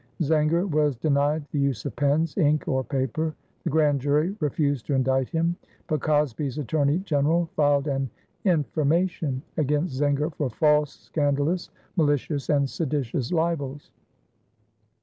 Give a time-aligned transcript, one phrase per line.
[0.19, 3.35] Zenger was denied the use of pens, ink, or paper.
[3.63, 5.55] The grand jury refused to indict him.
[5.87, 8.09] But Cosby's attorney general filed an
[8.43, 13.91] "information" against Zenger for "false, scandalous, malicious and seditious libels."